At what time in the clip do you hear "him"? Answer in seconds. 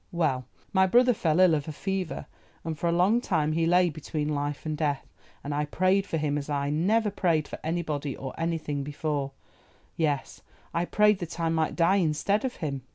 6.17-6.39, 12.55-12.81